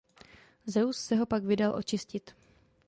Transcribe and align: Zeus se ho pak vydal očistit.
Zeus 0.67 0.97
se 0.97 1.15
ho 1.17 1.25
pak 1.27 1.43
vydal 1.43 1.75
očistit. 1.75 2.33